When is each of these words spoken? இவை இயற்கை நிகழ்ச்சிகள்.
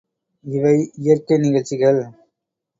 இவை 0.45 0.73
இயற்கை 0.97 1.37
நிகழ்ச்சிகள். 1.37 2.01